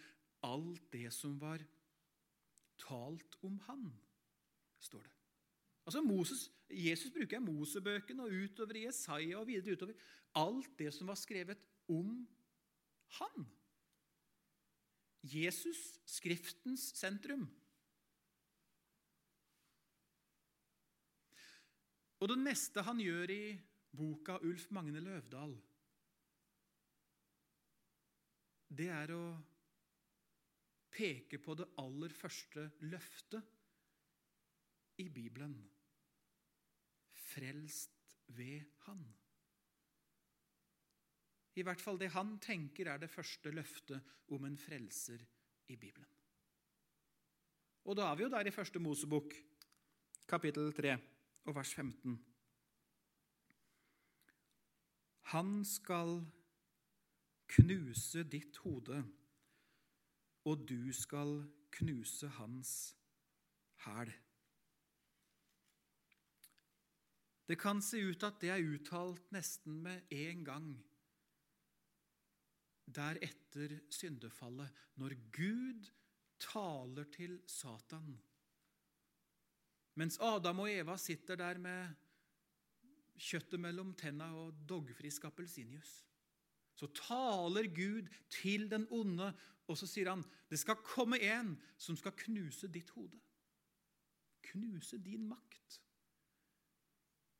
alt 0.45 0.85
det 0.93 1.09
som 1.11 1.33
var 1.41 1.63
talt 2.79 3.35
om 3.43 3.57
han, 3.67 3.89
står 4.79 5.03
det. 5.03 5.18
Altså 5.89 6.03
Moses, 6.05 6.43
Jesus 6.69 7.09
bruker 7.09 7.41
Mosebøkene 7.41 8.27
og 8.27 8.33
utover 8.43 8.77
i 8.77 8.83
Jesaja 8.83 9.39
og 9.39 9.47
videre 9.49 9.73
utover. 9.73 9.95
Alt 10.37 10.75
det 10.77 10.91
som 10.93 11.09
var 11.09 11.17
skrevet 11.17 11.63
om 11.89 12.11
han. 13.17 13.47
Jesus, 15.25 15.79
Skriftens 16.05 16.91
sentrum. 16.93 17.47
Og 22.19 22.29
det 22.29 22.37
neste 22.37 22.83
han 22.85 23.01
gjør 23.01 23.33
i 23.33 23.43
boka 23.89 24.37
Ulf 24.45 24.67
Magne 24.75 25.01
Løvdahl, 25.01 25.57
det 28.69 28.91
er 28.93 29.15
å 29.17 29.23
peke 30.93 31.41
på 31.41 31.57
det 31.57 31.65
aller 31.81 32.13
første 32.13 32.69
løftet 32.85 33.41
i 35.01 35.09
Bibelen. 35.09 35.57
Frelst 37.39 38.17
ved 38.35 38.61
Han. 38.85 39.03
I 41.55 41.63
hvert 41.63 41.81
fall 41.81 41.99
det 41.99 42.11
han 42.11 42.37
tenker 42.43 42.87
er 42.91 42.99
det 42.99 43.09
første 43.11 43.51
løftet 43.51 44.03
om 44.35 44.45
en 44.45 44.57
frelser 44.59 45.23
i 45.67 45.75
Bibelen. 45.75 46.07
Og 47.87 47.95
da 47.97 48.09
er 48.09 48.17
vi 48.19 48.25
jo 48.25 48.31
der 48.31 48.47
i 48.47 48.53
første 48.53 48.79
Mosebok, 48.79 49.33
kapittel 50.27 50.73
3 50.75 50.97
og 51.47 51.55
vers 51.55 51.73
15. 51.73 52.19
Han 55.31 55.65
skal 55.65 56.19
knuse 57.55 58.23
ditt 58.23 58.59
hode, 58.65 59.03
og 60.45 60.67
du 60.69 60.91
skal 60.93 61.43
knuse 61.71 62.27
hans 62.39 62.73
hæl. 63.85 64.11
Det 67.49 67.57
kan 67.57 67.81
se 67.81 67.97
ut 67.97 68.23
at 68.27 68.37
det 68.41 68.51
er 68.53 68.61
uttalt 68.61 69.31
nesten 69.33 69.81
med 69.81 70.11
en 70.13 70.45
gang 70.45 70.69
deretter 72.89 73.75
syndefallet, 73.93 74.69
når 75.01 75.13
Gud 75.33 75.89
taler 76.41 77.09
til 77.13 77.39
Satan 77.49 78.17
mens 79.99 80.15
Adam 80.23 80.61
og 80.63 80.71
Eva 80.71 80.95
sitter 80.99 81.35
der 81.39 81.57
med 81.59 81.95
kjøttet 83.19 83.59
mellom 83.59 83.91
tenna 83.99 84.29
og 84.37 84.61
dogfrisk 84.69 85.25
appelsinjuice, 85.27 86.05
så 86.79 86.87
taler 86.95 87.67
Gud 87.75 88.07
til 88.31 88.69
den 88.71 88.85
onde, 88.95 89.33
og 89.67 89.77
så 89.77 89.89
sier 89.89 90.13
han 90.13 90.23
det 90.49 90.61
skal 90.61 90.79
komme 90.85 91.19
en 91.19 91.57
som 91.77 91.97
skal 91.99 92.15
knuse 92.15 92.69
ditt 92.71 92.93
hode. 92.95 93.19
Knuse 94.49 94.97
din 95.03 95.27
makt. 95.27 95.81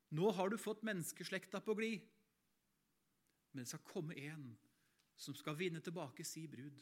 Nå 0.10 0.32
har 0.34 0.50
du 0.50 0.58
fått 0.58 0.82
menneskeslekta 0.86 1.62
på 1.62 1.76
glid, 1.78 2.06
men 3.52 3.64
det 3.64 3.70
skal 3.70 3.86
komme 3.86 4.18
en 4.18 4.52
som 5.20 5.36
skal 5.38 5.58
vinne 5.60 5.82
tilbake 5.86 6.26
si 6.26 6.48
brud, 6.50 6.80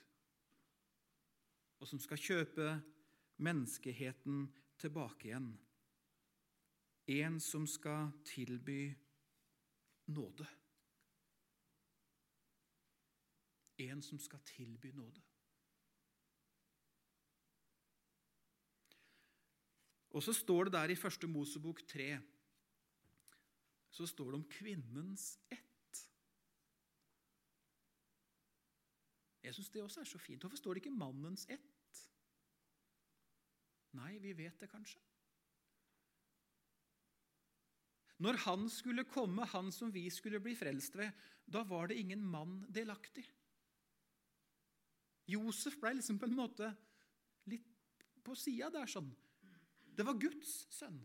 og 1.82 1.90
som 1.90 2.00
skal 2.00 2.22
kjøpe 2.22 2.70
menneskeheten 3.44 4.46
tilbake 4.80 5.30
igjen. 5.30 5.50
En 7.08 7.40
som 7.44 7.68
skal 7.68 8.12
tilby 8.28 8.92
nåde. 10.12 10.48
En 13.78 14.02
som 14.02 14.20
skal 14.20 14.42
tilby 14.48 14.92
nåde. 14.96 15.22
Og 20.18 20.24
så 20.24 20.34
står 20.34 20.68
det 20.68 20.74
der 20.74 20.90
i 20.90 20.98
første 20.98 21.28
Mosebok 21.30 21.84
3 21.88 22.18
så 23.98 24.06
står 24.08 24.32
det 24.32 24.40
om 24.40 24.50
kvinnens 24.52 25.32
ett. 25.50 26.02
Jeg 29.42 29.56
syns 29.56 29.72
det 29.74 29.82
også 29.82 30.04
er 30.04 30.10
så 30.10 30.22
fint. 30.22 30.44
Hvorfor 30.44 30.60
står 30.60 30.76
det 30.76 30.84
ikke 30.84 30.98
mannens 31.00 31.48
ett? 31.50 32.02
Nei, 33.98 34.18
vi 34.22 34.36
vet 34.38 34.60
det 34.62 34.70
kanskje. 34.70 35.02
Når 38.22 38.40
han 38.48 38.66
skulle 38.74 39.06
komme, 39.08 39.46
han 39.46 39.70
som 39.74 39.92
vi 39.94 40.08
skulle 40.14 40.42
bli 40.44 40.56
frelst 40.58 40.98
ved, 40.98 41.14
da 41.46 41.62
var 41.66 41.90
det 41.90 42.00
ingen 42.02 42.24
mann 42.26 42.60
delaktig. 42.74 43.26
Josef 45.30 45.78
ble 45.82 45.98
liksom 45.98 46.20
på 46.20 46.28
en 46.30 46.38
måte 46.38 46.72
litt 47.52 48.04
på 48.26 48.36
sida 48.36 48.72
der 48.74 48.90
sånn. 48.90 49.10
Det 49.98 50.06
var 50.06 50.18
Guds 50.22 50.66
sønn. 50.74 51.00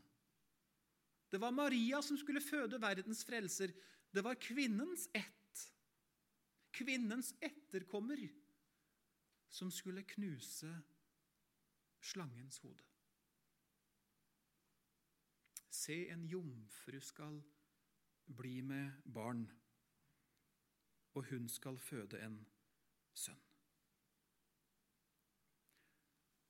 Det 1.33 1.41
var 1.41 1.51
Maria 1.51 2.03
som 2.03 2.19
skulle 2.21 2.45
føde 2.45 2.81
verdens 2.81 3.25
frelser. 3.25 3.73
Det 4.13 4.21
var 4.25 4.35
kvinnens 4.37 5.09
ett, 5.17 5.61
kvinnens 6.77 7.33
etterkommer, 7.41 8.21
som 9.49 9.71
skulle 9.73 10.05
knuse 10.05 10.69
slangens 12.01 12.59
hode. 12.59 12.85
Se, 15.73 15.97
en 16.13 16.27
jomfru 16.29 17.01
skal 17.01 17.41
bli 18.37 18.61
med 18.61 19.01
barn, 19.05 19.47
og 21.15 21.25
hun 21.31 21.49
skal 21.49 21.79
føde 21.81 22.21
en 22.21 22.37
sønn. 23.15 23.41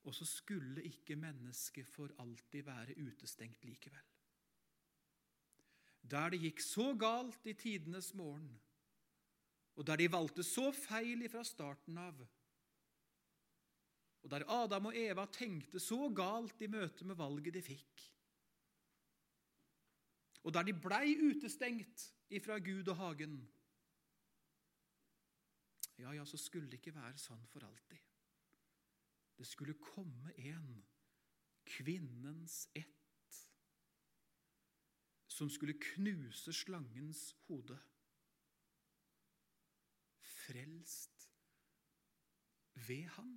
Og 0.02 0.14
så 0.14 0.26
skulle 0.26 0.82
ikke 0.82 1.16
mennesket 1.16 1.86
for 1.86 2.10
alltid 2.18 2.66
være 2.66 2.98
utestengt 2.98 3.64
likevel. 3.64 4.11
Der 6.02 6.32
det 6.32 6.42
gikk 6.42 6.60
så 6.64 6.92
galt 6.98 7.46
i 7.46 7.54
tidenes 7.54 8.12
morgen, 8.14 8.50
og 9.76 9.86
der 9.86 9.96
de 9.96 10.10
valgte 10.12 10.44
så 10.44 10.70
feil 10.74 11.22
ifra 11.24 11.44
starten 11.46 11.98
av, 11.98 12.18
og 14.22 14.30
der 14.30 14.44
Adam 14.50 14.90
og 14.90 14.96
Eva 14.98 15.24
tenkte 15.32 15.80
så 15.82 16.08
galt 16.14 16.60
i 16.62 16.70
møte 16.70 17.06
med 17.08 17.18
valget 17.18 17.56
de 17.56 17.62
fikk, 17.64 18.04
og 20.42 20.54
der 20.54 20.66
de 20.66 20.74
blei 20.74 21.14
utestengt 21.22 22.08
ifra 22.34 22.58
Gud 22.58 22.88
og 22.90 22.98
hagen, 22.98 23.36
ja, 25.98 26.10
ja, 26.16 26.24
så 26.24 26.36
skulle 26.40 26.70
det 26.70 26.80
ikke 26.80 26.96
være 26.96 27.18
sånn 27.20 27.44
for 27.46 27.62
alltid. 27.62 28.00
Det 29.38 29.46
skulle 29.46 29.78
komme 29.78 30.32
en, 30.38 30.82
kvinnens 31.66 32.66
ett, 32.74 33.01
som 35.42 35.50
skulle 35.50 35.74
knuse 35.74 36.52
slangens 36.54 37.32
hode. 37.48 37.74
Frelst 40.22 41.24
ved 42.86 43.08
han. 43.16 43.32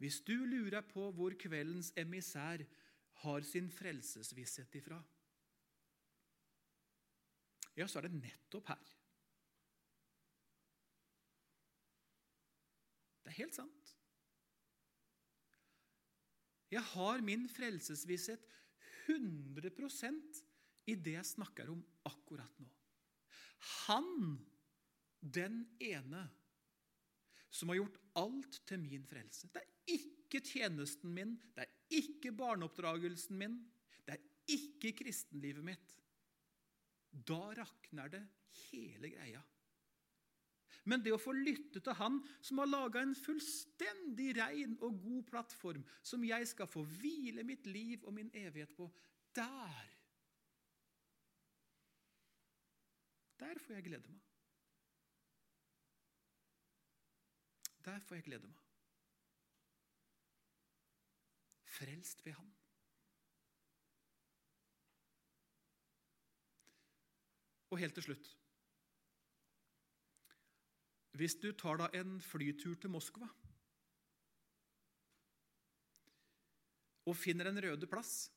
Hvis 0.00 0.22
du 0.24 0.32
lurer 0.32 0.80
på 0.88 1.10
hvor 1.12 1.36
kveldens 1.36 1.92
emissær 2.00 2.64
har 3.20 3.44
sin 3.44 3.68
frelsesvisshet 3.68 4.78
ifra, 4.80 5.02
ja, 7.76 7.84
så 7.86 8.00
er 8.00 8.08
det 8.08 8.16
nettopp 8.22 8.72
her. 8.72 8.94
Det 13.20 13.34
er 13.34 13.36
helt 13.42 13.60
sant. 13.60 13.92
Jeg 16.72 16.82
har 16.94 17.20
min 17.20 17.44
frelsesvisshet 17.52 18.48
100% 19.06 20.42
i 20.90 20.96
det 20.96 21.16
jeg 21.16 21.28
snakker 21.28 21.70
om 21.72 21.80
akkurat 22.08 22.60
nå. 22.60 22.68
Han, 23.86 24.38
den 25.20 25.62
ene, 25.84 26.24
som 27.50 27.70
har 27.70 27.80
gjort 27.80 27.98
alt 28.20 28.60
til 28.68 28.82
min 28.86 29.04
frelse. 29.08 29.50
Det 29.52 29.62
er 29.62 29.98
ikke 29.98 30.42
tjenesten 30.46 31.12
min, 31.14 31.34
det 31.56 31.66
er 31.66 32.00
ikke 32.00 32.32
barneoppdragelsen 32.36 33.38
min, 33.38 33.58
det 34.06 34.16
er 34.16 34.56
ikke 34.56 34.94
kristenlivet 35.02 35.66
mitt. 35.66 35.96
Da 37.10 37.50
rakner 37.58 38.10
det 38.12 38.22
hele 38.70 39.10
greia. 39.12 39.42
Men 40.88 41.02
det 41.04 41.12
å 41.12 41.20
få 41.20 41.34
lytte 41.36 41.82
til 41.84 41.96
Han 41.98 42.18
som 42.40 42.60
har 42.62 42.70
laga 42.70 43.02
en 43.04 43.14
fullstendig 43.16 44.32
rein 44.38 44.78
og 44.80 45.00
god 45.02 45.24
plattform, 45.28 45.84
som 46.02 46.24
jeg 46.24 46.48
skal 46.48 46.70
få 46.70 46.84
hvile 47.00 47.44
mitt 47.46 47.68
liv 47.68 48.04
og 48.04 48.14
min 48.16 48.30
evighet 48.34 48.74
på, 48.76 48.88
der 49.36 49.96
Der 53.40 53.58
får 53.58 53.74
jeg 53.74 53.84
glede 53.84 54.08
meg. 54.08 54.20
Der 57.84 58.00
får 58.04 58.14
jeg 58.14 58.24
glede 58.24 58.46
meg. 58.46 58.58
Frelst 61.64 62.26
ved 62.26 62.32
Han. 62.36 62.50
Og 67.70 67.78
helt 67.78 67.94
til 67.94 68.02
slutt 68.10 68.28
Hvis 71.18 71.36
du 71.42 71.50
tar 71.52 71.80
da 71.80 71.88
en 71.98 72.18
flytur 72.22 72.76
til 72.80 72.92
Moskva 72.92 73.28
og 77.10 77.16
finner 77.18 77.50
en 77.50 77.58
røde 77.64 77.88
plass, 77.90 78.28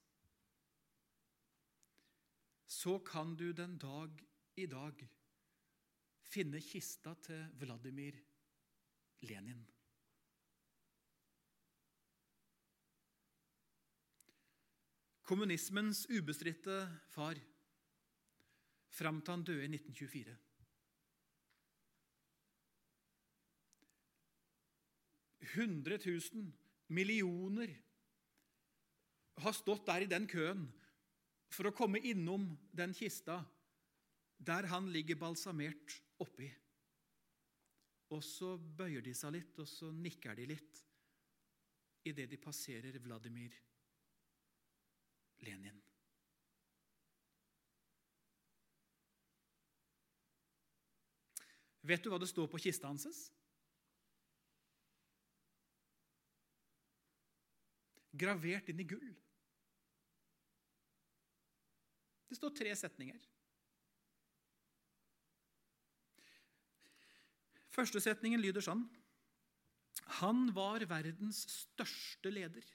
så 2.66 2.98
kan 3.06 3.36
du 3.38 3.52
den 3.54 3.78
dag 3.78 4.24
i 4.58 4.66
dag 4.66 5.04
finne 6.34 6.62
kista 6.64 7.14
til 7.22 7.46
Vladimir 7.62 8.18
Lenin. 9.28 9.62
Kommunismens 15.24 16.04
ubestridte 16.12 16.82
far 17.14 17.40
fram 18.92 19.22
til 19.22 19.32
han 19.32 19.46
døde 19.48 19.64
i 19.64 19.72
1924. 19.72 20.36
Hundre 25.52 25.98
tusen, 26.00 26.48
millioner, 26.88 27.74
har 29.44 29.56
stått 29.56 29.86
der 29.90 30.06
i 30.06 30.10
den 30.10 30.28
køen 30.30 30.68
for 31.54 31.68
å 31.68 31.76
komme 31.76 32.02
innom 32.06 32.46
den 32.74 32.94
kista 32.96 33.42
der 34.44 34.68
han 34.72 34.90
ligger 34.92 35.20
balsamert 35.20 35.98
oppi. 36.24 36.50
Og 38.14 38.22
så 38.26 38.56
bøyer 38.58 39.04
de 39.06 39.14
seg 39.18 39.34
litt, 39.38 39.60
og 39.60 39.70
så 39.70 39.90
nikker 39.94 40.38
de 40.38 40.50
litt 40.54 40.82
idet 42.06 42.28
de 42.30 42.38
passerer 42.38 43.00
Vladimir 43.02 43.56
Lenin. 45.46 45.80
Vet 51.84 52.04
du 52.04 52.12
hva 52.12 52.20
det 52.22 52.30
står 52.32 52.48
på 52.52 52.62
kista 52.64 52.88
hans? 52.88 53.33
Gravert 58.14 58.70
inn 58.70 58.82
i 58.82 58.88
gull. 58.88 59.14
Det 62.30 62.38
står 62.38 62.54
tre 62.58 62.76
setninger. 62.78 63.22
Første 67.74 68.02
setningen 68.02 68.42
lyder 68.42 68.62
sånn 68.62 68.84
Han 70.22 70.48
var 70.54 70.86
verdens 70.90 71.44
største 71.50 72.30
leder. 72.34 72.66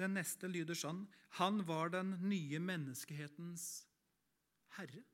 Den 0.00 0.16
neste 0.16 0.48
lyder 0.48 0.78
sånn 0.78 1.04
Han 1.40 1.60
var 1.68 1.92
den 1.92 2.14
nye 2.24 2.60
menneskehetens 2.60 3.66
herre. 4.76 5.04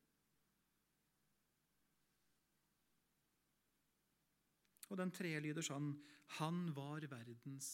Og 4.90 5.00
den 5.00 5.12
tredje 5.14 5.42
lyder 5.42 5.66
sånn 5.66 5.90
Han 6.38 6.70
var 6.74 7.06
verdens 7.10 7.70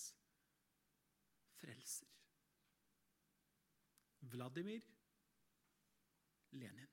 frelser. 1.61 2.09
Vladimir 4.33 4.85
Lenin. 6.53 6.91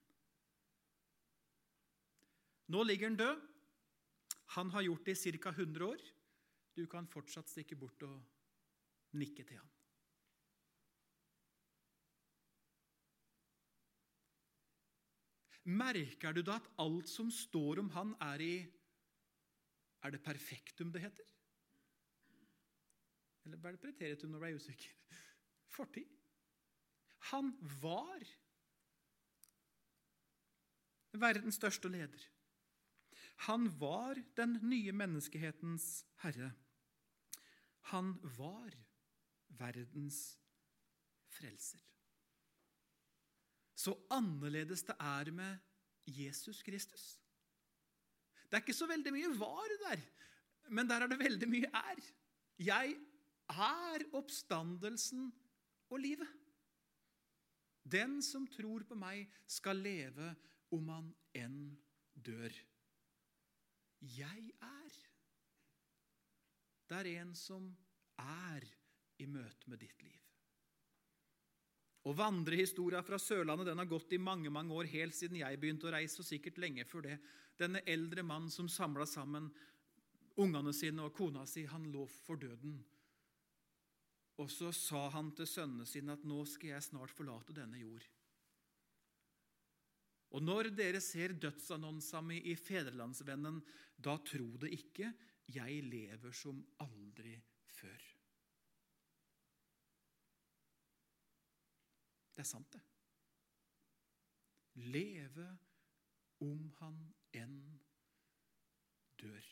Nå 2.69 2.83
ligger 2.85 3.09
han 3.09 3.17
død. 3.17 3.41
Han 4.55 4.71
har 4.73 4.85
gjort 4.85 5.05
det 5.05 5.17
i 5.17 5.37
ca. 5.37 5.49
100 5.49 5.85
år. 5.85 6.01
Du 6.75 6.85
kan 6.87 7.07
fortsatt 7.07 7.49
stikke 7.49 7.75
bort 7.75 8.03
og 8.05 9.17
nikke 9.17 9.43
til 9.43 9.57
ham. 9.57 9.69
Merker 15.69 16.33
du 16.33 16.41
da 16.41 16.55
at 16.57 16.69
alt 16.81 17.09
som 17.09 17.29
står 17.29 17.81
om 17.83 17.89
han, 17.93 18.15
er 18.21 18.41
i 18.41 18.53
Er 20.03 20.13
det 20.15 20.23
perfektum 20.23 20.91
det 20.93 21.01
heter? 21.03 21.35
Eller 23.45 23.57
er 23.57 23.75
det 23.75 23.81
preteritum 23.83 24.31
når 24.31 24.39
du 24.39 24.45
er 24.45 24.59
usikker? 24.59 24.91
Fortid. 25.75 26.17
Han 27.31 27.51
var 27.81 28.23
verdens 31.19 31.55
største 31.59 31.89
leder. 31.91 32.27
Han 33.49 33.67
var 33.79 34.19
den 34.37 34.57
nye 34.69 34.91
menneskehetens 34.91 36.05
herre. 36.23 36.51
Han 37.91 38.15
var 38.37 38.75
verdens 39.59 40.37
frelser. 41.27 41.79
Så 43.75 43.95
annerledes 44.11 44.83
det 44.83 44.95
er 44.99 45.31
med 45.31 45.57
Jesus 46.05 46.63
Kristus. 46.63 47.19
Det 48.49 48.57
er 48.57 48.63
ikke 48.65 48.73
så 48.73 48.87
veldig 48.89 49.13
mye 49.13 49.29
var 49.37 49.73
der, 49.85 50.01
men 50.73 50.89
der 50.89 51.05
er 51.05 51.11
det 51.11 51.19
veldig 51.21 51.49
mye 51.49 51.69
er. 51.69 52.01
Jeg 52.59 52.95
er 53.49 54.05
oppstandelsen 54.17 55.29
og 55.89 56.01
livet. 56.01 56.31
Den 57.89 58.19
som 58.25 58.47
tror 58.49 58.83
på 58.89 58.97
meg, 58.97 59.29
skal 59.47 59.79
leve 59.81 60.33
om 60.75 60.89
han 60.93 61.13
enn 61.37 61.61
dør. 62.13 62.53
Jeg 64.01 64.51
er. 64.65 64.97
Det 66.89 66.99
er 66.99 67.11
en 67.21 67.35
som 67.37 67.69
er 68.21 68.65
i 69.19 69.27
møte 69.29 69.69
med 69.69 69.81
ditt 69.81 70.03
liv. 70.05 70.28
Og 72.09 72.15
Vandrehistoria 72.17 73.03
fra 73.05 73.19
Sørlandet 73.21 73.67
den 73.69 73.77
har 73.77 73.89
gått 73.89 74.15
i 74.17 74.21
mange 74.21 74.49
mange 74.49 74.73
år, 74.73 74.89
helt 74.89 75.13
siden 75.13 75.37
jeg 75.43 75.59
begynte 75.61 75.85
å 75.89 75.93
reise, 75.93 76.23
og 76.23 76.25
sikkert 76.25 76.57
lenge 76.57 76.85
før 76.89 77.05
det. 77.05 77.17
Denne 77.59 77.83
eldre 77.85 78.23
mannen 78.25 78.49
som 78.49 78.69
samla 78.71 79.05
sammen 79.05 79.51
ungene 80.41 80.73
sine 80.73 81.05
og 81.05 81.13
kona 81.13 81.45
si, 81.45 81.67
han 81.69 81.85
lå 81.93 82.05
for 82.23 82.39
døden. 82.41 82.79
Og 84.39 84.49
så 84.49 84.71
sa 84.73 85.09
han 85.13 85.33
til 85.35 85.49
sønnene 85.51 85.85
sine 85.85 86.15
at 86.15 86.25
nå 86.25 86.41
skal 86.47 86.73
jeg 86.73 86.87
snart 86.87 87.13
forlate 87.13 87.53
denne 87.53 87.81
jord. 87.81 88.05
Og 90.33 90.45
når 90.45 90.69
dere 90.77 91.01
ser 91.01 91.33
dødsannonsa 91.41 92.21
mi 92.25 92.37
i 92.51 92.55
Fedrelandsvennen, 92.57 93.59
da 93.97 94.15
tro 94.25 94.53
det 94.61 94.71
ikke, 94.77 95.11
jeg 95.49 95.81
lever 95.89 96.33
som 96.37 96.61
aldri 96.85 97.33
før. 97.73 98.18
Det 102.39 102.45
er 102.45 102.47
sant, 102.47 102.73
det. 102.73 102.79
Leve 104.73 105.47
om 106.39 106.61
han 106.77 106.99
enn 107.35 107.57
dør. 109.19 109.49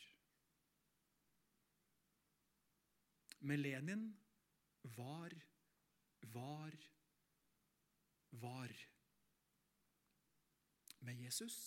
Med 3.40 3.60
Lenin 3.60 4.06
var, 5.00 5.36
var, 6.38 6.78
var. 8.46 8.76
Med 11.00 11.20
Jesus 11.26 11.60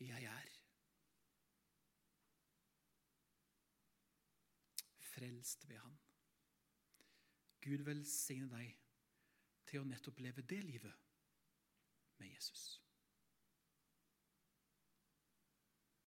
jeg 0.00 0.24
er. 0.24 0.50
Frelst 5.14 5.68
ved 5.68 5.76
Han. 5.86 5.98
Gud 7.62 7.86
velsigne 7.86 8.50
deg 8.58 8.77
til 9.68 9.82
å 9.82 9.88
nettopp 9.88 10.20
leve 10.24 10.44
det 10.48 10.62
livet 10.64 10.94
med 12.18 12.32
Jesus. 12.32 12.78